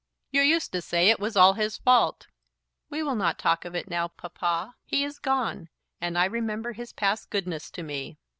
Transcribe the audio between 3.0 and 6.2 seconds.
will not talk of it now, Papa. He is gone, and